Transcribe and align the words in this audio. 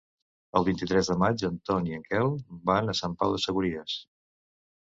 El 0.59 0.63
vint-i-tres 0.69 1.09
de 1.11 1.17
maig 1.25 1.43
en 1.49 1.59
Ton 1.69 1.89
i 1.91 1.95
en 1.99 2.07
Quel 2.09 2.33
van 2.71 2.89
a 2.89 2.97
Sant 3.03 3.17
Pau 3.21 3.37
de 3.37 3.43
Segúries. 3.45 4.01